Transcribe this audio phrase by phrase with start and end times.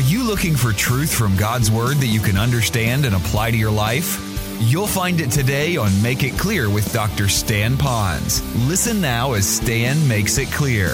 [0.00, 3.56] Are you looking for truth from God's Word that you can understand and apply to
[3.58, 4.18] your life?
[4.58, 7.28] You'll find it today on Make It Clear with Dr.
[7.28, 8.40] Stan Ponz.
[8.66, 10.86] Listen now as Stan makes it clear.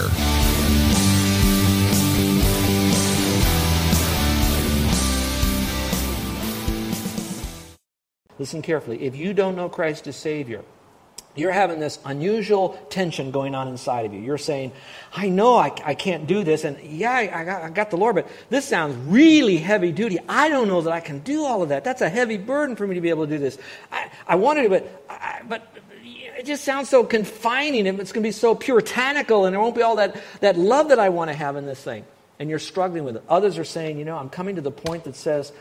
[8.41, 9.05] Listen carefully.
[9.05, 10.65] If you don't know Christ as Savior,
[11.37, 14.21] you're having this unusual tension going on inside of you.
[14.21, 14.73] You're saying,
[15.13, 17.97] I know I, I can't do this, and yeah, I, I, got, I got the
[17.97, 20.19] Lord, but this sounds really heavy duty.
[20.29, 21.85] I don't know that I can do all of that.
[21.85, 23.59] That's a heavy burden for me to be able to do this.
[23.93, 28.23] I, I wanted to, but, I, but it just sounds so confining, and it's going
[28.23, 31.31] to be so puritanical, and there won't be all that, that love that I want
[31.31, 32.05] to have in this thing.
[32.39, 33.25] And you're struggling with it.
[33.29, 35.53] Others are saying, you know, I'm coming to the point that says,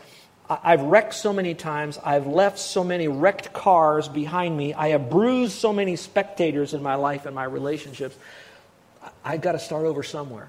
[0.48, 1.98] I've wrecked so many times.
[2.04, 4.74] I've left so many wrecked cars behind me.
[4.74, 8.16] I have bruised so many spectators in my life and my relationships.
[9.24, 10.48] I've got to start over somewhere.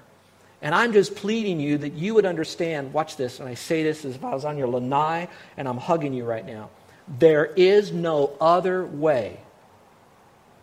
[0.62, 2.92] And I'm just pleading you that you would understand.
[2.92, 3.40] Watch this.
[3.40, 6.24] And I say this as if I was on your lanai and I'm hugging you
[6.24, 6.70] right now.
[7.18, 9.40] There is no other way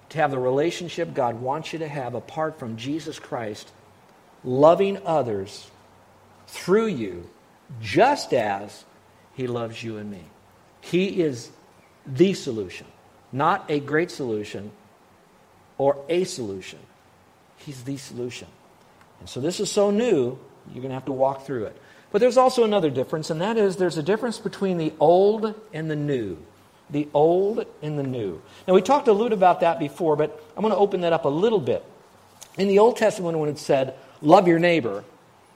[0.10, 3.72] to have the relationship God wants you to have apart from Jesus Christ
[4.44, 5.70] loving others
[6.48, 7.28] through you,
[7.82, 8.86] just as
[9.36, 10.24] he loves you and me.
[10.82, 11.52] He is
[12.06, 12.88] the solution,
[13.32, 14.72] not a great solution
[15.78, 16.80] or a solution.
[17.58, 18.48] He's the solution.
[19.20, 20.38] And so this is so new,
[20.72, 21.82] you're going to have to walk through it.
[22.12, 25.90] But there's also another difference, and that is there's a difference between the old and
[25.90, 26.38] the new.
[26.90, 28.42] The old and the new.
[28.68, 31.26] Now, we talked a little about that before, but I'm going to open that up
[31.26, 31.84] a little bit.
[32.58, 35.04] In the Old Testament, when it said, love your neighbor,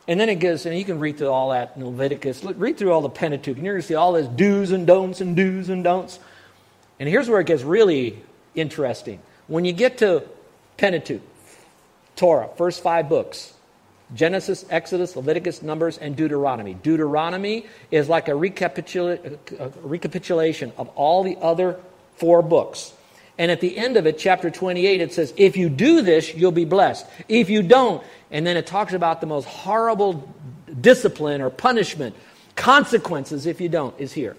[0.10, 2.92] and then it goes, and you can read through all that in Leviticus, read through
[2.92, 5.70] all the Pentateuch, and you're going to see all this do's and don'ts and do's
[5.70, 6.18] and don'ts.
[7.00, 8.20] And here's where it gets really
[8.56, 9.22] interesting.
[9.46, 10.24] When you get to
[10.78, 11.22] Pentateuch,
[12.16, 13.54] Torah, first five books
[14.16, 16.74] Genesis, Exodus, Leviticus, Numbers, and Deuteronomy.
[16.74, 21.80] Deuteronomy is like a, recapitula- a recapitulation of all the other
[22.16, 22.94] four books.
[23.40, 26.52] And at the end of it, chapter 28, it says, If you do this, you'll
[26.52, 27.08] be blessed.
[27.30, 30.32] If you don't, and then it talks about the most horrible
[30.82, 32.16] discipline or punishment,
[32.58, 34.36] consequences if you don't, is here.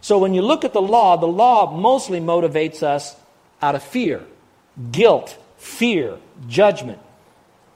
[0.00, 3.16] So when you look at the law, the law mostly motivates us
[3.60, 4.24] out of fear,
[4.92, 7.00] guilt, fear, judgment.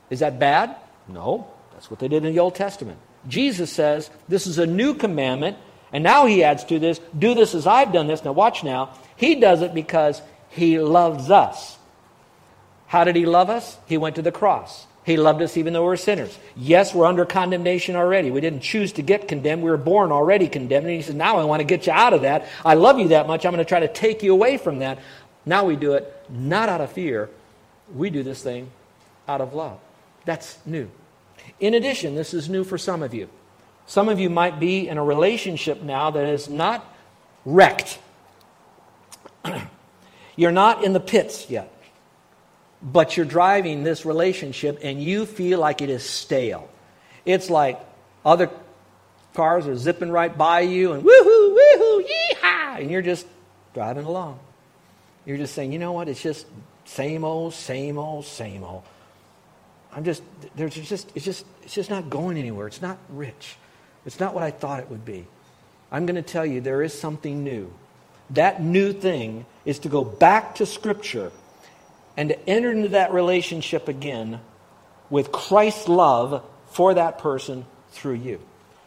[0.09, 0.77] Is that bad?
[1.09, 1.49] No.
[1.73, 2.99] That's what they did in the Old Testament.
[3.27, 5.57] Jesus says, This is a new commandment.
[5.93, 8.25] And now he adds to this, Do this as I've done this.
[8.25, 8.97] Now watch now.
[9.17, 11.79] He does it because he loves us.
[12.87, 13.79] How did he love us?
[13.87, 14.87] He went to the cross.
[15.05, 16.37] He loved us even though we're sinners.
[16.57, 18.31] Yes, we're under condemnation already.
[18.31, 19.63] We didn't choose to get condemned.
[19.63, 20.87] We were born already condemned.
[20.87, 22.47] And he said, Now I want to get you out of that.
[22.65, 23.47] I love you that much.
[23.47, 24.99] I'm going to try to take you away from that.
[25.47, 27.31] Now we do it not out of fear.
[27.95, 28.71] We do this thing
[29.27, 29.79] out of love.
[30.25, 30.91] That's new.
[31.59, 33.29] In addition, this is new for some of you.
[33.87, 36.85] Some of you might be in a relationship now that is not
[37.45, 37.99] wrecked.
[40.41, 41.71] You're not in the pits yet,
[42.83, 46.71] but you're driving this relationship and you feel like it is stale.
[47.27, 47.79] It's like
[48.25, 48.49] other
[49.35, 53.27] cars are zipping right by you and woohoo, woohoo, yeehaw, and you're just
[53.75, 54.39] driving along.
[55.27, 56.09] You're just saying, you know what?
[56.09, 56.47] It's just
[56.87, 58.85] same old, same old, same old.
[59.93, 60.23] I'm just
[60.57, 62.67] there's just it's just it's just not going anywhere.
[62.67, 63.57] It's not rich.
[64.07, 65.27] It's not what I thought it would be.
[65.93, 67.71] I'm going to tell you there is something new.
[68.31, 71.33] That new thing is to go back to Scripture
[72.17, 74.41] and to enter into that relationship again
[75.09, 78.41] with Christ's love for that person through you.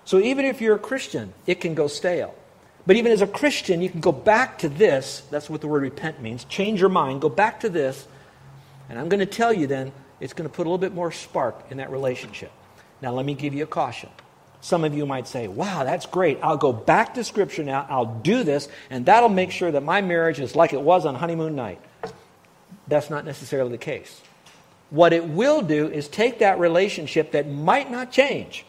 [0.06, 2.36] So even if you're a Christian, it can go stale.
[2.86, 5.24] But even as a Christian, you can go back to this.
[5.32, 6.44] That's what the word repent means.
[6.46, 8.08] Change your mind, go back to this.
[8.90, 11.12] And I'm going to tell you then, it's going to put a little bit more
[11.12, 12.52] spark in that relationship.
[13.02, 14.10] Now, let me give you a caution.
[14.64, 16.40] Some of you might say, wow, that's great.
[16.42, 17.86] I'll go back to Scripture now.
[17.90, 21.16] I'll do this, and that'll make sure that my marriage is like it was on
[21.16, 21.82] honeymoon night.
[22.88, 24.22] That's not necessarily the case.
[24.90, 28.64] What it will do is take that relationship that might not change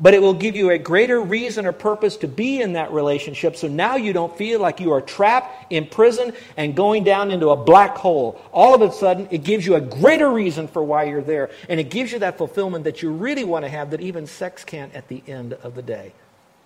[0.00, 3.56] but it will give you a greater reason or purpose to be in that relationship.
[3.56, 7.50] So now you don't feel like you are trapped in prison and going down into
[7.50, 8.40] a black hole.
[8.52, 11.50] All of a sudden, it gives you a greater reason for why you're there.
[11.68, 14.64] And it gives you that fulfillment that you really want to have that even sex
[14.64, 16.12] can't at the end of the day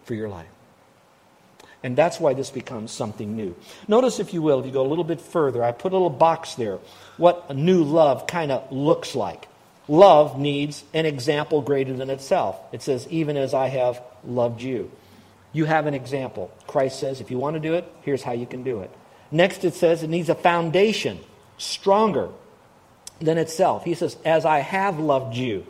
[0.05, 0.49] for your life.
[1.83, 3.55] And that's why this becomes something new.
[3.87, 6.11] Notice, if you will, if you go a little bit further, I put a little
[6.11, 6.79] box there,
[7.19, 9.47] what a new love kind of looks like.
[9.88, 12.61] Love needs an example greater than itself.
[12.73, 14.90] It says, even as I have loved you.
[15.52, 16.52] You have an example.
[16.67, 18.90] Christ says, if you want to do it, here's how you can do it.
[19.31, 21.19] Next, it says it needs a foundation
[21.56, 22.29] stronger
[23.20, 23.85] than itself.
[23.85, 25.67] He says, as I have loved you.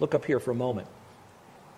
[0.00, 0.88] Look up here for a moment.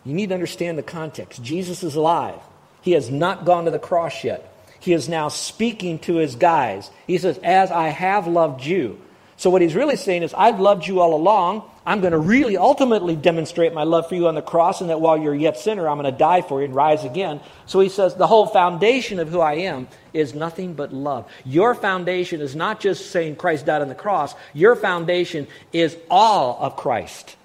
[0.04, 1.42] You need to understand the context.
[1.42, 2.40] Jesus is alive.
[2.80, 4.52] He has not gone to the cross yet.
[4.78, 6.90] He is now speaking to his guys.
[7.08, 9.00] He says, As I have loved you.
[9.38, 11.62] So, what he's really saying is, I've loved you all along.
[11.84, 15.00] I'm going to really ultimately demonstrate my love for you on the cross, and that
[15.00, 17.40] while you're yet sinner, I'm going to die for you and rise again.
[17.66, 21.30] So he says, the whole foundation of who I am is nothing but love.
[21.44, 26.58] Your foundation is not just saying Christ died on the cross, your foundation is all
[26.60, 27.36] of Christ.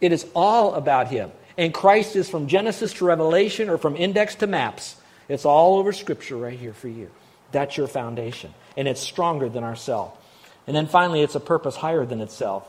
[0.00, 1.32] It is all about him.
[1.56, 4.94] And Christ is from Genesis to Revelation or from index to maps.
[5.28, 7.10] It's all over Scripture right here for you.
[7.50, 8.54] That's your foundation.
[8.76, 10.16] And it's stronger than ourselves.
[10.68, 12.68] And then finally, it's a purpose higher than itself.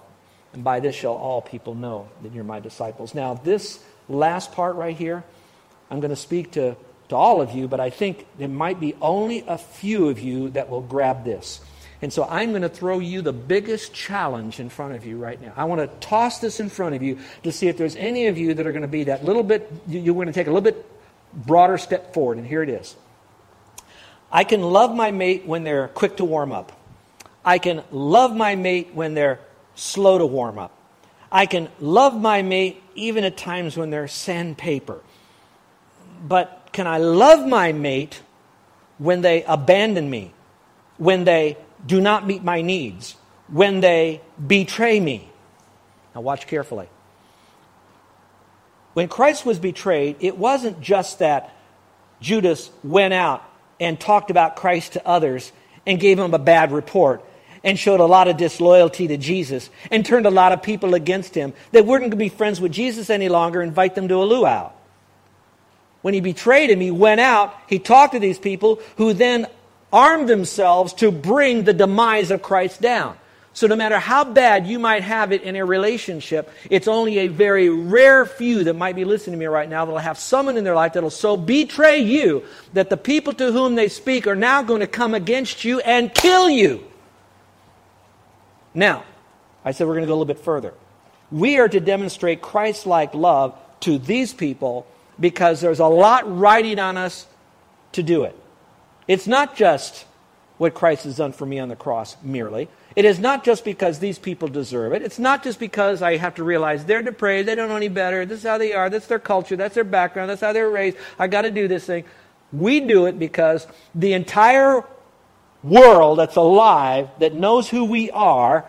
[0.53, 3.13] And by this shall all people know that you're my disciples.
[3.13, 5.25] Now, this last part right here,
[5.91, 6.77] I'm going to speak to,
[7.09, 10.49] to all of you, but I think there might be only a few of you
[10.51, 11.59] that will grab this.
[12.01, 15.39] And so I'm going to throw you the biggest challenge in front of you right
[15.41, 15.51] now.
[15.57, 18.37] I want to toss this in front of you to see if there's any of
[18.37, 20.61] you that are going to be that little bit, you're going to take a little
[20.61, 20.89] bit
[21.33, 22.37] broader step forward.
[22.37, 22.95] And here it is
[24.31, 26.78] I can love my mate when they're quick to warm up.
[27.43, 29.39] I can love my mate when they're
[29.75, 30.75] slow to warm up.
[31.31, 35.01] I can love my mate even at times when they're sandpaper.
[36.27, 38.21] But can I love my mate
[38.97, 40.33] when they abandon me,
[40.97, 43.15] when they do not meet my needs,
[43.47, 45.29] when they betray me?
[46.13, 46.89] Now, watch carefully.
[48.93, 51.55] When Christ was betrayed, it wasn't just that
[52.19, 53.43] Judas went out
[53.79, 55.51] and talked about Christ to others
[55.85, 57.23] and gave him a bad report
[57.63, 61.35] and showed a lot of disloyalty to Jesus and turned a lot of people against
[61.35, 64.25] him that weren't going to be friends with Jesus any longer, invite them to a
[64.25, 64.71] luau.
[66.01, 69.47] When he betrayed him, he went out, he talked to these people who then
[69.91, 73.17] armed themselves to bring the demise of Christ down.
[73.51, 77.27] So, no matter how bad you might have it in a relationship, it's only a
[77.27, 80.63] very rare few that might be listening to me right now that'll have someone in
[80.63, 84.61] their life that'll so betray you that the people to whom they speak are now
[84.61, 86.85] going to come against you and kill you.
[88.73, 89.03] Now,
[89.65, 90.73] I said we're going to go a little bit further.
[91.31, 94.87] We are to demonstrate Christ like love to these people
[95.19, 97.27] because there's a lot riding on us
[97.93, 98.35] to do it.
[99.07, 100.05] It's not just
[100.57, 102.67] what Christ has done for me on the cross merely.
[102.95, 105.01] It is not just because these people deserve it.
[105.01, 108.25] It's not just because I have to realize they're depraved, they don't know any better,
[108.25, 110.97] this is how they are, that's their culture, that's their background, that's how they're raised,
[111.17, 112.03] I got to do this thing.
[112.51, 114.83] We do it because the entire
[115.63, 118.65] world that's alive, that knows who we are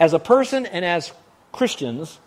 [0.00, 1.12] as a person and as
[1.52, 2.18] Christians,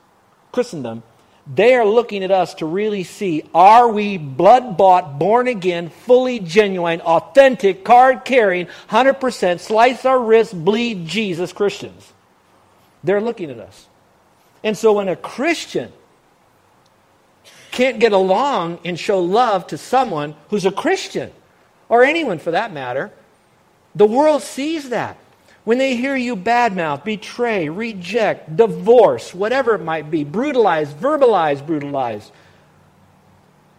[0.52, 1.04] Christendom,
[1.52, 6.40] they are looking at us to really see are we blood bought, born again, fully
[6.40, 12.13] genuine, authentic, card carrying, 100% slice our wrists, bleed Jesus Christians?
[13.04, 13.88] They're looking at us.
[14.63, 15.92] And so when a Christian
[17.69, 21.31] can't get along and show love to someone who's a Christian,
[21.90, 23.12] or anyone for that matter,
[23.96, 25.18] the world sees that.
[25.64, 32.32] When they hear you badmouth, betray, reject, divorce, whatever it might be, brutalize, verbalize, brutalize.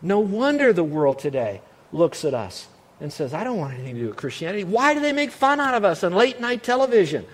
[0.02, 1.60] No wonder the world today
[1.92, 2.66] looks at us
[3.00, 4.64] and says, I don't want anything to do with Christianity.
[4.64, 7.24] Why do they make fun out of us on late night television?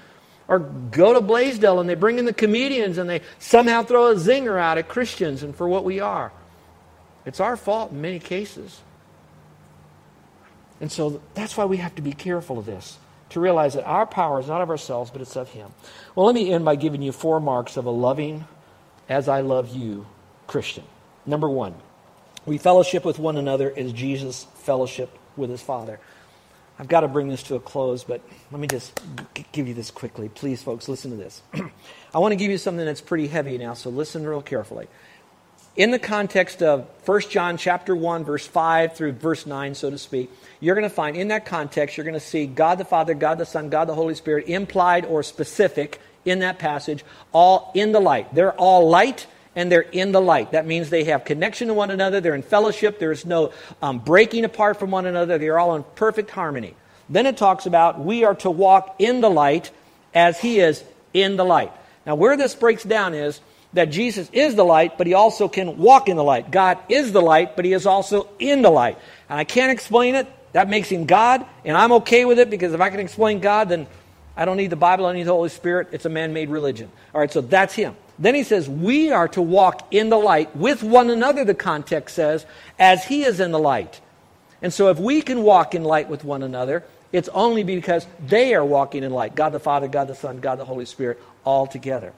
[0.49, 4.17] Or go to Blaisdell and they bring in the comedians and they somehow throw a
[4.17, 6.31] zinger out at Christians and for what we are.
[7.25, 8.81] It's our fault in many cases.
[10.83, 12.99] And so that's why we have to be careful of this,
[13.31, 15.71] to realize that our power is not of ourselves, but it's of Him.
[16.17, 18.45] Well, let me end by giving you four marks of a loving,
[19.09, 20.07] as I love you
[20.49, 20.83] Christian.
[21.25, 21.75] Number one,
[22.45, 26.01] we fellowship with one another as Jesus fellowship with His Father.
[26.81, 28.21] I've got to bring this to a close, but
[28.51, 29.01] let me just
[29.53, 30.29] give you this quickly.
[30.31, 31.43] Please, folks, listen to this.
[32.13, 34.89] I want to give you something that's pretty heavy now, so listen real carefully
[35.77, 39.99] in the context of 1 John chapter 1 verse 5 through verse 9 so to
[39.99, 43.15] speak, you're going to find in that context you're going to see God the Father,
[43.15, 47.93] God the Son, God the Holy Spirit implied or specific in that passage all in
[47.93, 48.35] the light.
[48.35, 50.53] They're all light and they're in the light.
[50.53, 54.45] That means they have connection to one another, they're in fellowship, there's no um, breaking
[54.45, 56.75] apart from one another, they're all in perfect harmony.
[57.09, 59.71] Then it talks about we are to walk in the light
[60.15, 61.73] as he is in the light.
[62.07, 63.41] Now where this breaks down is
[63.73, 66.51] that Jesus is the light, but he also can walk in the light.
[66.51, 68.99] God is the light, but he is also in the light.
[69.29, 70.27] And I can't explain it.
[70.53, 73.71] That makes him God, and I'm okay with it because if I can explain God,
[73.71, 73.87] then
[74.37, 75.89] I don't need the Bible, I don't need the Holy Spirit.
[75.93, 76.91] It's a man made religion.
[77.15, 77.97] All right, so that's him.
[78.19, 82.15] Then he says, We are to walk in the light with one another, the context
[82.15, 82.45] says,
[82.79, 84.01] as he is in the light.
[84.61, 88.55] And so if we can walk in light with one another, it's only because they
[88.55, 91.67] are walking in light God the Father, God the Son, God the Holy Spirit, all
[91.67, 92.13] together.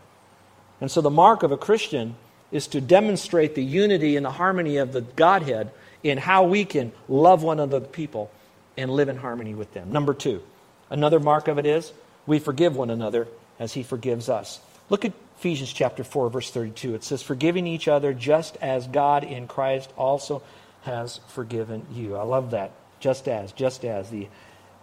[0.80, 2.16] And so the mark of a Christian
[2.50, 5.70] is to demonstrate the unity and the harmony of the Godhead
[6.02, 8.30] in how we can love one another people
[8.76, 9.92] and live in harmony with them.
[9.92, 10.42] Number two,
[10.90, 11.92] another mark of it is
[12.26, 13.28] we forgive one another
[13.58, 14.60] as he forgives us.
[14.90, 16.94] Look at Ephesians chapter 4, verse 32.
[16.94, 20.42] It says, Forgiving each other just as God in Christ also
[20.82, 22.16] has forgiven you.
[22.16, 22.72] I love that.
[23.00, 24.28] Just as, just as, the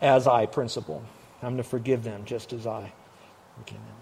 [0.02, 1.04] as I principle.
[1.42, 2.92] I'm to forgive them just as I
[3.58, 4.01] forgive them.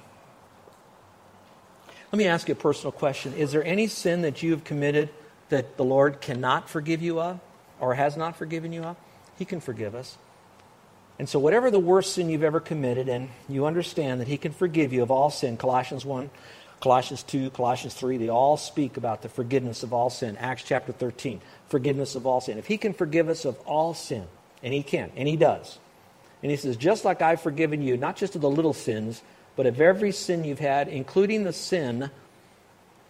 [2.12, 3.34] Let me ask you a personal question.
[3.36, 5.10] Is there any sin that you have committed
[5.50, 7.40] that the Lord cannot forgive you of
[7.80, 8.98] or has not forgiven you of?
[9.38, 10.18] He can forgive us.
[11.20, 14.54] And so, whatever the worst sin you've ever committed, and you understand that He can
[14.54, 16.30] forgive you of all sin, Colossians 1,
[16.80, 20.38] Colossians 2, Colossians 3, they all speak about the forgiveness of all sin.
[20.38, 22.58] Acts chapter 13, forgiveness of all sin.
[22.58, 24.26] If He can forgive us of all sin,
[24.64, 25.78] and He can, and He does,
[26.42, 29.22] and He says, just like I've forgiven you, not just of the little sins,
[29.60, 32.10] but of every sin you've had, including the sin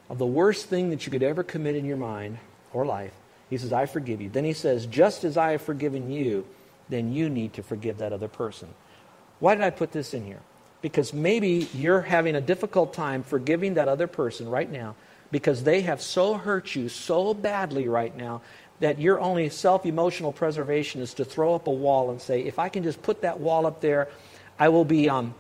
[0.10, 2.40] of the worst thing that you could ever commit in your mind
[2.74, 3.14] or life,
[3.52, 4.30] he says, I forgive you.
[4.30, 6.48] Then he says, just as I have forgiven you,
[6.90, 8.68] then you need to forgive that other person.
[9.38, 10.40] Why did I put this in here?
[10.82, 14.96] Because maybe you're having a difficult time forgiving that other person right now
[15.32, 18.42] because they have so hurt you so badly right now
[18.80, 22.58] that your only self emotional preservation is to throw up a wall and say, if
[22.58, 24.08] I can just put that wall up there,
[24.58, 25.36] I will be um,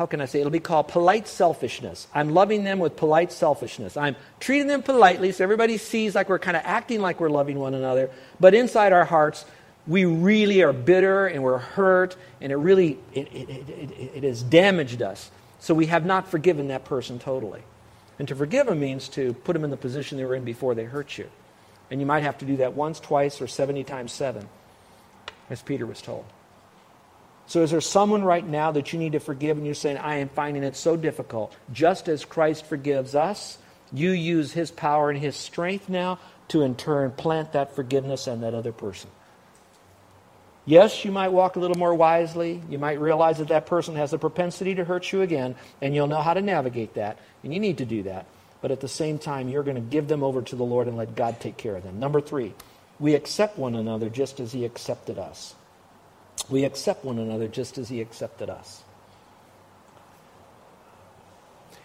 [0.00, 2.06] how can I say, it'll be called polite selfishness.
[2.14, 3.98] I'm loving them with polite selfishness.
[3.98, 7.58] I'm treating them politely so everybody sees like we're kind of acting like we're loving
[7.58, 8.08] one another,
[8.40, 9.44] but inside our hearts,
[9.86, 14.42] we really are bitter and we're hurt, and it really it, it, it, it has
[14.42, 15.30] damaged us.
[15.58, 17.60] So we have not forgiven that person totally.
[18.18, 20.74] And to forgive them means to put them in the position they were in before
[20.74, 21.28] they hurt you.
[21.90, 24.48] And you might have to do that once, twice, or 70 times 7,
[25.50, 26.24] as Peter was told.
[27.50, 30.18] So, is there someone right now that you need to forgive and you're saying, I
[30.18, 31.52] am finding it so difficult?
[31.72, 33.58] Just as Christ forgives us,
[33.92, 38.42] you use his power and his strength now to in turn plant that forgiveness on
[38.42, 39.10] that other person.
[40.64, 42.62] Yes, you might walk a little more wisely.
[42.70, 46.06] You might realize that that person has a propensity to hurt you again, and you'll
[46.06, 48.26] know how to navigate that, and you need to do that.
[48.60, 50.96] But at the same time, you're going to give them over to the Lord and
[50.96, 51.98] let God take care of them.
[51.98, 52.54] Number three,
[53.00, 55.56] we accept one another just as He accepted us.
[56.50, 58.82] We accept one another just as He accepted us.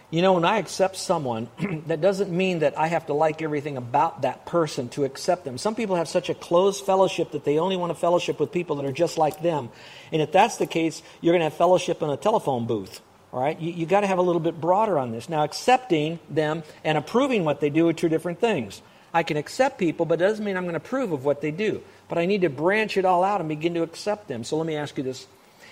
[0.08, 1.48] You know, when I accept someone,
[1.86, 5.58] that doesn't mean that I have to like everything about that person to accept them.
[5.58, 8.76] Some people have such a closed fellowship that they only want to fellowship with people
[8.76, 9.68] that are just like them.
[10.12, 13.00] And if that's the case, you're going to have fellowship in a telephone booth.
[13.32, 13.60] All right?
[13.60, 15.28] You, you got to have a little bit broader on this.
[15.28, 18.82] Now, accepting them and approving what they do are two different things.
[19.12, 21.50] I can accept people, but it doesn't mean I'm going to approve of what they
[21.50, 24.44] do but I need to branch it all out and begin to accept them.
[24.44, 25.26] So let me ask you this.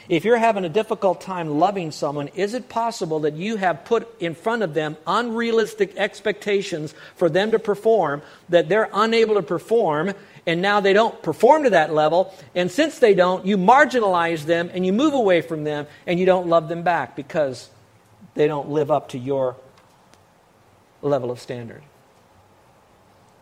[0.08, 4.20] If you're having a difficult time loving someone, is it possible that you have put
[4.20, 10.12] in front of them unrealistic expectations for them to perform, that they're unable to perform,
[10.46, 14.70] and now they don't perform to that level, and since they don't, you marginalize them
[14.74, 17.70] and you move away from them and you don't love them back because
[18.34, 19.56] they don't live up to your
[21.00, 21.82] level of standard?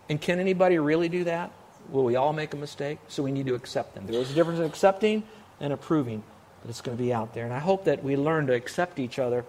[0.09, 1.51] And can anybody really do that?
[1.91, 2.99] Will we all make a mistake?
[3.09, 4.07] So we need to accept them.
[4.07, 5.23] There is a difference in accepting
[5.61, 6.23] and approving,
[6.63, 7.45] but it's going to be out there.
[7.45, 9.45] And I hope that we learn to accept each other,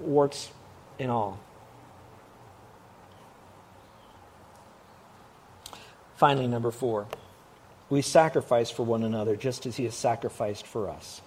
[0.00, 0.50] warts
[0.98, 1.40] and all.
[6.16, 7.06] Finally, number four,
[7.88, 11.22] we sacrifice for one another just as he has sacrificed for us.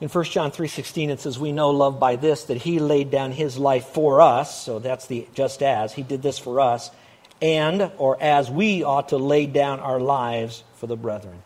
[0.00, 3.32] In 1 John 3:16 it says we know love by this that he laid down
[3.32, 6.90] his life for us so that's the just as he did this for us
[7.42, 11.42] and or as we ought to lay down our lives for the brethren.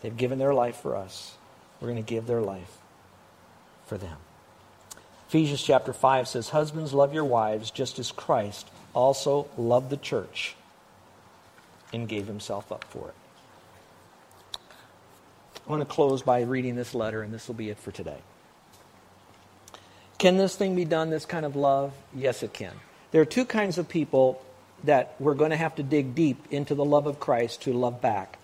[0.00, 1.34] They've given their life for us.
[1.80, 2.78] We're going to give their life
[3.86, 4.16] for them.
[5.28, 10.54] Ephesians chapter 5 says, Husbands, love your wives just as Christ also loved the church
[11.92, 13.14] and gave himself up for it.
[15.66, 18.18] I want to close by reading this letter, and this will be it for today.
[20.18, 21.92] Can this thing be done, this kind of love?
[22.14, 22.74] Yes, it can.
[23.10, 24.44] There are two kinds of people
[24.84, 28.00] that we're going to have to dig deep into the love of Christ to love
[28.00, 28.38] back.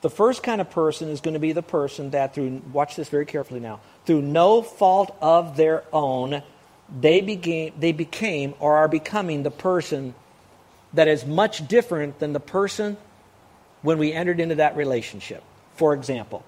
[0.00, 3.08] The first kind of person is going to be the person that, through, watch this
[3.08, 6.42] very carefully now, through no fault of their own,
[7.00, 10.14] they became, they became or are becoming the person
[10.92, 12.96] that is much different than the person
[13.82, 15.42] when we entered into that relationship.
[15.76, 16.44] For example,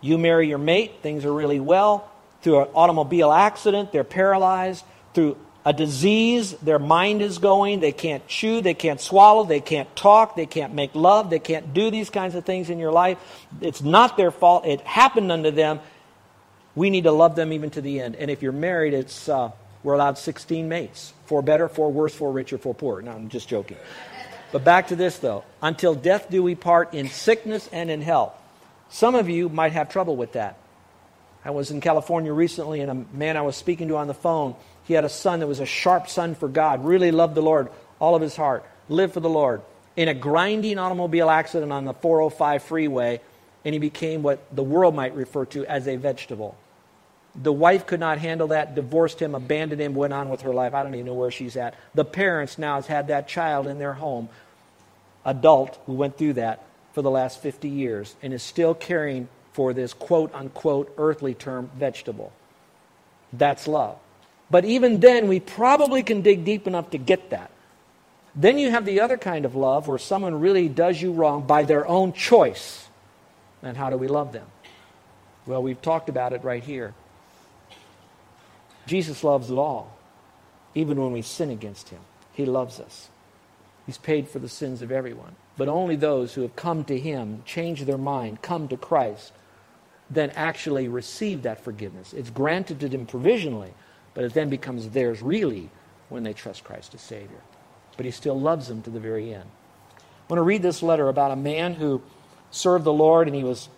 [0.00, 2.10] you marry your mate, things are really well.
[2.42, 4.84] Through an automobile accident, they're paralyzed.
[5.14, 9.94] Through a disease, their mind is going, they can't chew, they can't swallow, they can't
[9.96, 13.18] talk, they can't make love, they can't do these kinds of things in your life.
[13.62, 15.80] It's not their fault, it happened unto them.
[16.74, 18.16] We need to love them even to the end.
[18.16, 19.52] And if you're married, it's, uh,
[19.82, 21.12] we're allowed 16 mates.
[21.26, 23.00] for better, for worse, for richer, for poor.
[23.00, 23.78] No, I'm just joking.
[24.52, 25.44] But back to this, though.
[25.62, 28.34] Until death do we part in sickness and in health.
[28.90, 30.58] Some of you might have trouble with that.
[31.44, 34.54] I was in California recently, and a man I was speaking to on the phone,
[34.84, 37.68] he had a son that was a sharp son for God, really loved the Lord
[37.98, 39.62] all of his heart, lived for the Lord.
[39.96, 43.20] In a grinding automobile accident on the 405 freeway,
[43.64, 46.56] and he became what the world might refer to as a vegetable.
[47.34, 50.74] The wife could not handle that, divorced him, abandoned him, went on with her life.
[50.74, 51.74] I don't even know where she's at.
[51.94, 54.28] The parents now has had that child in their home,
[55.24, 59.72] adult who went through that for the last 50 years and is still caring for
[59.72, 62.32] this quote unquote earthly term vegetable.
[63.32, 63.98] That's love.
[64.54, 67.50] But even then, we probably can dig deep enough to get that.
[68.36, 71.64] Then you have the other kind of love where someone really does you wrong by
[71.64, 72.86] their own choice.
[73.64, 74.46] And how do we love them?
[75.44, 76.94] Well, we've talked about it right here.
[78.86, 79.98] Jesus loves it all,
[80.76, 82.02] even when we sin against him.
[82.32, 83.08] He loves us.
[83.86, 85.34] He's paid for the sins of everyone.
[85.56, 89.32] But only those who have come to him, changed their mind, come to Christ,
[90.08, 92.12] then actually receive that forgiveness.
[92.12, 93.74] It's granted to them provisionally,
[94.14, 95.70] but it then becomes theirs really
[96.08, 97.40] when they trust Christ as Savior.
[97.96, 99.48] But he still loves them to the very end.
[99.98, 102.02] I want to read this letter about a man who
[102.50, 103.68] served the Lord and he was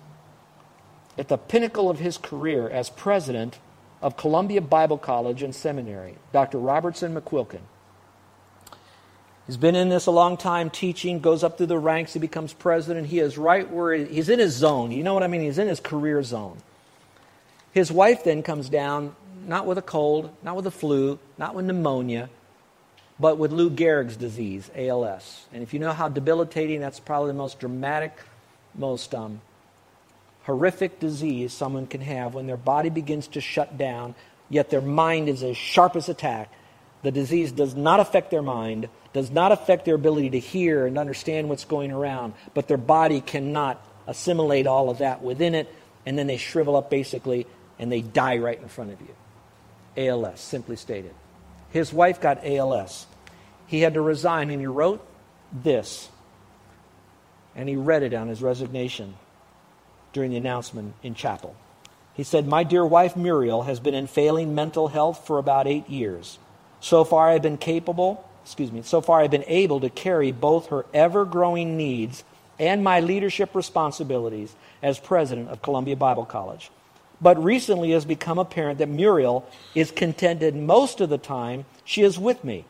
[1.18, 3.58] at the pinnacle of his career as president
[4.02, 6.58] of Columbia Bible College and Seminary, Dr.
[6.58, 7.62] Robertson McQuilkin.
[9.46, 12.52] He's been in this a long time teaching, goes up through the ranks, he becomes
[12.52, 13.06] president.
[13.06, 14.90] He is right where he, he's in his zone.
[14.90, 15.40] You know what I mean?
[15.40, 16.58] He's in his career zone.
[17.72, 19.14] His wife then comes down,
[19.46, 22.28] not with a cold, not with a flu, not with pneumonia,
[23.18, 25.46] but with Lou Gehrig's disease, ALS.
[25.52, 28.12] And if you know how debilitating, that's probably the most dramatic,
[28.74, 29.40] most um,
[30.42, 34.14] horrific disease someone can have when their body begins to shut down,
[34.50, 36.52] yet their mind is as sharp as a tack.
[37.02, 40.98] The disease does not affect their mind, does not affect their ability to hear and
[40.98, 45.72] understand what's going around, but their body cannot assimilate all of that within it,
[46.04, 47.46] and then they shrivel up basically
[47.78, 49.14] and they die right in front of you.
[49.96, 51.14] ALS, simply stated.
[51.70, 53.06] His wife got ALS.
[53.66, 55.06] He had to resign, and he wrote
[55.52, 56.08] this.
[57.54, 59.14] And he read it on his resignation
[60.12, 61.56] during the announcement in chapel.
[62.14, 65.88] He said, My dear wife Muriel has been in failing mental health for about eight
[65.88, 66.38] years.
[66.80, 70.68] So far, I've been capable, excuse me, so far, I've been able to carry both
[70.68, 72.24] her ever growing needs
[72.58, 76.70] and my leadership responsibilities as president of Columbia Bible College.
[77.20, 82.02] But recently it has become apparent that Muriel is contented most of the time she
[82.02, 82.66] is with me,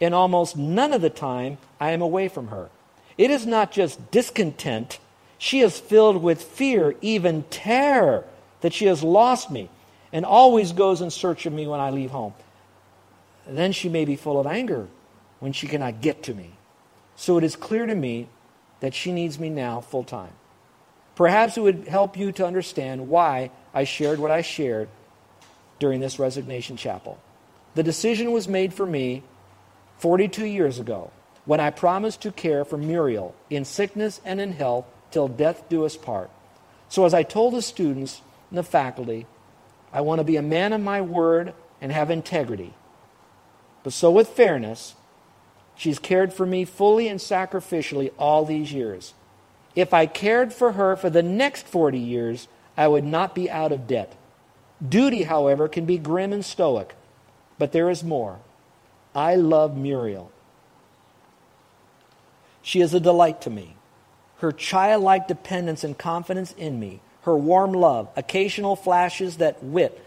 [0.00, 2.70] and almost none of the time I am away from her.
[3.18, 4.98] It is not just discontent
[5.42, 8.24] she is filled with fear, even terror,
[8.60, 9.70] that she has lost me
[10.12, 12.34] and always goes in search of me when I leave home.
[13.46, 14.88] Then she may be full of anger
[15.38, 16.50] when she cannot get to me.
[17.16, 18.28] So it is clear to me
[18.80, 20.32] that she needs me now full time.
[21.14, 24.88] Perhaps it would help you to understand why I shared what I shared
[25.78, 27.18] during this resignation chapel.
[27.74, 29.22] The decision was made for me
[29.98, 31.10] 42 years ago
[31.44, 35.84] when I promised to care for Muriel in sickness and in health till death do
[35.84, 36.30] us part.
[36.88, 39.26] So, as I told the students and the faculty,
[39.92, 42.74] I want to be a man of my word and have integrity.
[43.82, 44.94] But so, with fairness,
[45.76, 49.14] she's cared for me fully and sacrificially all these years.
[49.76, 52.48] If I cared for her for the next 40 years,
[52.80, 54.16] I would not be out of debt.
[54.86, 56.94] Duty, however, can be grim and stoic,
[57.58, 58.38] but there is more.
[59.14, 60.32] I love Muriel.
[62.62, 63.76] She is a delight to me
[64.38, 70.02] her childlike dependence and confidence in me, her warm love, occasional flashes that wit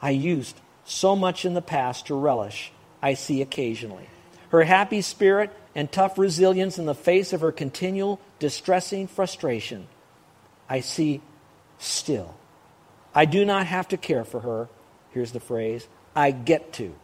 [0.00, 4.08] I used so much in the past to relish, I see occasionally.
[4.48, 9.88] Her happy spirit and tough resilience in the face of her continual distressing frustration,
[10.70, 11.20] I see
[11.84, 12.34] still.
[13.14, 14.68] I do not have to care for her.
[15.10, 16.94] Here's the phrase I get to.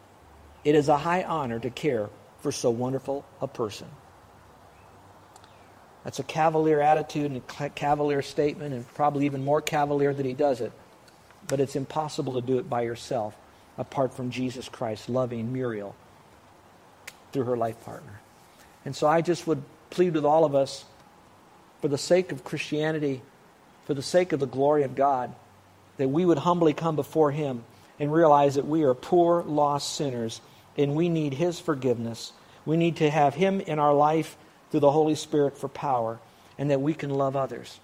[0.64, 3.88] It is a high honor to care for so wonderful a person.
[6.04, 10.32] That's a cavalier attitude and a cavalier statement, and probably even more cavalier that he
[10.32, 10.72] does it.
[11.46, 13.36] But it's impossible to do it by yourself
[13.76, 15.94] apart from Jesus Christ loving Muriel
[17.32, 18.20] through her life partner.
[18.84, 20.84] And so I just would plead with all of us,
[21.80, 23.22] for the sake of Christianity,
[23.90, 25.35] for the sake of the glory of God,
[25.96, 27.64] that we would humbly come before Him
[27.98, 30.40] and realize that we are poor, lost sinners,
[30.79, 32.33] and we need His forgiveness.
[32.64, 34.37] We need to have Him in our life
[34.70, 36.20] through the Holy Spirit for power,
[36.57, 37.81] and that we can love others.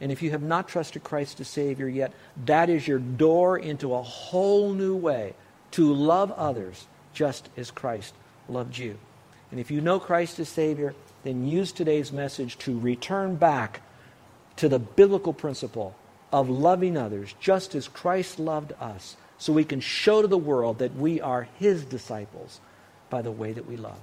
[0.00, 2.14] And if you have not trusted Christ as Savior yet,
[2.46, 5.34] that is your door into a whole new way
[5.72, 8.14] to love others just as Christ
[8.48, 8.96] loved you.
[9.50, 13.82] And if you know Christ as Savior, then use today's message to return back
[14.56, 15.94] to the biblical principle
[16.32, 20.78] of loving others just as Christ loved us, so we can show to the world
[20.78, 22.60] that we are His disciples
[23.10, 23.98] by the way that we love.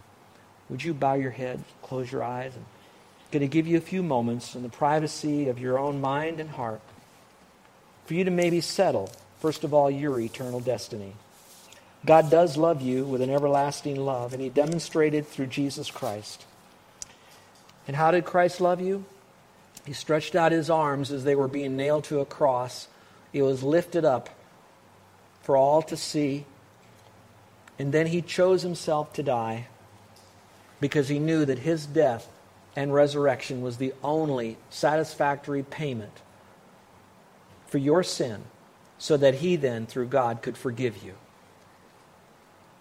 [0.69, 3.81] Would you bow your head, close your eyes, and I'm going to give you a
[3.81, 6.81] few moments in the privacy of your own mind and heart
[8.05, 11.13] for you to maybe settle, first of all, your eternal destiny.
[12.05, 16.45] God does love you with an everlasting love, and He demonstrated through Jesus Christ.
[17.87, 19.05] And how did Christ love you?
[19.85, 22.87] He stretched out His arms as they were being nailed to a cross.
[23.31, 24.29] He was lifted up
[25.41, 26.45] for all to see.
[27.77, 29.67] And then He chose Himself to die
[30.79, 32.27] because He knew that His death
[32.75, 36.21] and resurrection was the only satisfactory payment
[37.67, 38.43] for your sin
[38.97, 41.13] so that He then, through God, could forgive you.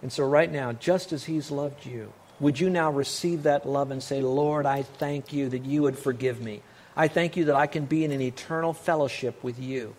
[0.03, 3.91] And so, right now, just as He's loved you, would you now receive that love
[3.91, 6.63] and say, Lord, I thank you that you would forgive me.
[6.99, 9.95] I thank you that I can be in an eternal fellowship with you.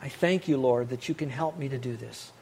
[0.00, 2.32] I thank you, Lord, that you can help me to do this.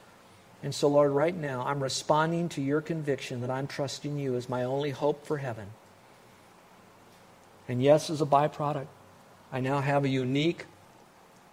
[0.62, 4.48] And so, Lord, right now, I'm responding to your conviction that I'm trusting you as
[4.48, 5.66] my only hope for heaven.
[7.68, 8.86] And yes, as a byproduct,
[9.52, 10.66] I now have a unique,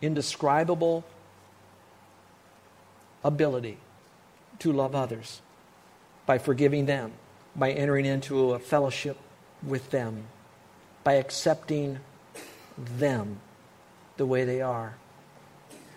[0.03, 1.03] indescribable
[3.23, 3.77] ability
[4.59, 5.41] to love others
[6.27, 7.13] by forgiving them,
[7.55, 9.17] by entering into a fellowship
[9.63, 10.25] with them,
[11.03, 11.99] by accepting
[12.77, 13.39] them
[14.17, 14.95] the way they are,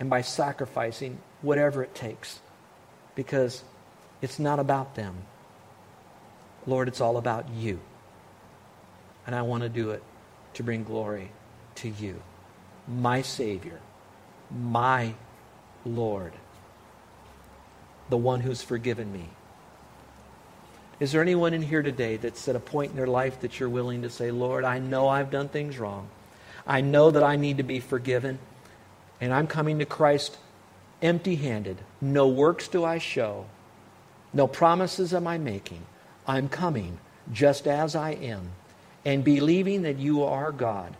[0.00, 2.40] and by sacrificing whatever it takes
[3.14, 3.62] because
[4.22, 5.14] it's not about them.
[6.66, 7.80] Lord, it's all about you.
[9.26, 10.02] And I want to do it
[10.54, 11.30] to bring glory
[11.76, 12.22] to you,
[12.88, 13.80] my Savior,
[14.50, 15.14] my
[15.84, 16.32] Lord
[18.08, 19.28] the one who's forgiven me.
[21.00, 23.68] Is there anyone in here today that's at a point in their life that you're
[23.68, 26.08] willing to say, Lord, I know I've done things wrong.
[26.66, 28.38] I know that I need to be forgiven.
[29.20, 30.38] And I'm coming to Christ
[31.02, 31.78] empty handed.
[32.00, 33.46] No works do I show.
[34.32, 35.84] No promises am I making.
[36.26, 36.98] I'm coming
[37.32, 38.50] just as I am
[39.04, 40.96] and believing that you are God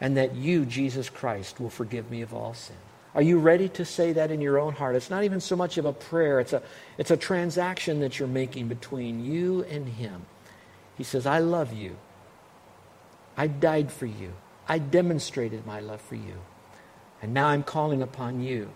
[0.00, 2.76] and that you, Jesus Christ, will forgive me of all sin.
[3.14, 4.94] Are you ready to say that in your own heart?
[4.94, 6.62] It's not even so much of a prayer, it's a,
[6.98, 10.26] it's a transaction that you're making between you and Him.
[10.96, 11.96] He says, I love you.
[13.36, 14.32] I died for you.
[14.68, 16.34] I demonstrated my love for you.
[17.22, 18.70] And now I'm calling upon you.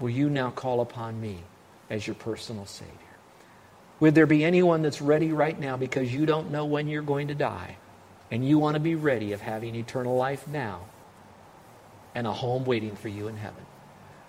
[0.00, 1.42] Will you now call upon me
[1.90, 2.92] as your personal Savior?
[4.00, 7.28] Would there be anyone that's ready right now because you don't know when you're going
[7.28, 7.78] to die
[8.30, 10.82] and you want to be ready of having eternal life now?
[12.16, 13.62] And a home waiting for you in heaven.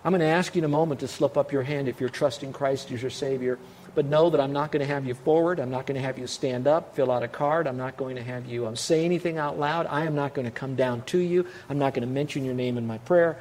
[0.04, 2.10] I'm going to ask you in a moment to slip up your hand if you're
[2.10, 3.58] trusting Christ as your Savior.
[3.94, 5.58] But know that I'm not going to have you forward.
[5.58, 7.66] I'm not going to have you stand up, fill out a card.
[7.66, 9.86] I'm not going to have you um, say anything out loud.
[9.86, 11.46] I am not going to come down to you.
[11.68, 13.38] I'm not going to mention your name in my prayer.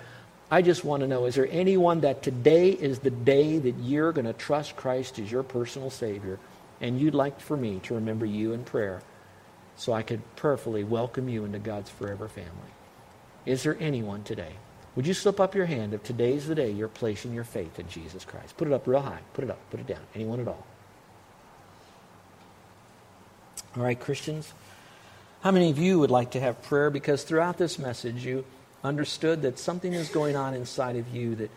[0.50, 4.14] I just want to know is there anyone that today is the day that you're
[4.14, 6.40] going to trust Christ as your personal Savior
[6.80, 9.02] and you'd like for me to remember you in prayer
[9.76, 12.77] so I could prayerfully welcome you into God's forever family?
[13.48, 14.52] Is there anyone today?
[14.98, 17.88] Would you slip up your hand if today's the day you're placing your faith in
[17.88, 18.58] Jesus Christ?
[18.58, 19.20] Put it up real high.
[19.34, 19.58] Put it up.
[19.72, 20.02] Put it down.
[20.14, 20.66] Anyone at all?
[23.78, 24.52] All right, Christians.
[25.42, 26.90] How many of you would like to have prayer?
[26.90, 28.44] Because throughout this message, you
[28.84, 31.52] understood that something is going on inside of you that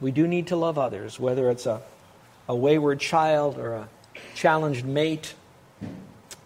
[0.00, 1.82] we do need to love others, whether it's a,
[2.48, 3.88] a wayward child or a
[4.36, 5.34] challenged mate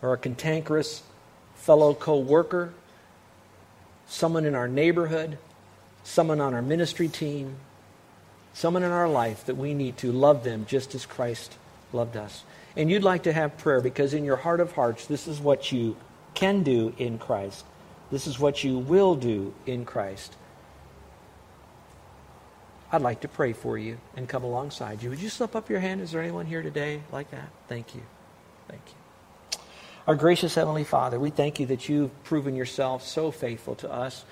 [0.00, 1.02] or a cantankerous
[1.56, 2.72] fellow co worker
[4.10, 5.38] someone in our neighborhood,
[6.02, 7.54] someone on our ministry team,
[8.52, 11.56] someone in our life that we need to love them just as Christ
[11.92, 12.42] loved us.
[12.76, 15.70] And you'd like to have prayer because in your heart of hearts, this is what
[15.70, 15.96] you
[16.34, 17.64] can do in Christ.
[18.10, 20.34] This is what you will do in Christ.
[22.90, 25.10] I'd like to pray for you and come alongside you.
[25.10, 26.00] Would you slip up your hand?
[26.00, 27.48] Is there anyone here today like that?
[27.68, 28.02] Thank you.
[28.66, 28.99] Thank you.
[30.06, 34.24] Our gracious Heavenly Father, we thank you that you've proven yourself so faithful to us.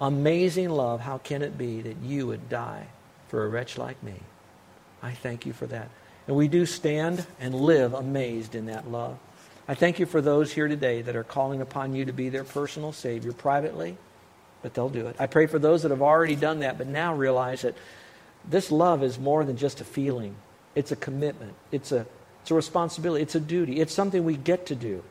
[0.00, 1.00] Amazing love.
[1.00, 2.88] How can it be that you would die
[3.28, 4.14] for a wretch like me?
[5.02, 5.88] I thank you for that.
[6.26, 9.18] And we do stand and live amazed in that love.
[9.68, 12.44] I thank you for those here today that are calling upon you to be their
[12.44, 13.96] personal Savior privately,
[14.62, 15.16] but they'll do it.
[15.18, 17.76] I pray for those that have already done that, but now realize that
[18.46, 20.34] this love is more than just a feeling,
[20.74, 22.04] it's a commitment, it's a,
[22.44, 25.02] it's a responsibility, it's a duty, it's something we get to do.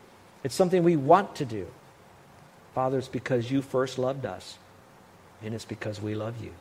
[0.43, 1.65] It's something we want to do.
[2.75, 4.59] Father, it's because you first loved us,
[5.41, 6.51] and it's because we love you.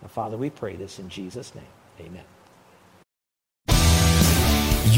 [0.00, 1.64] Now, Father, we pray this in Jesus' name.
[1.98, 2.22] Amen.